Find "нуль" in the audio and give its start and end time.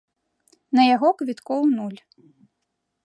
1.75-1.99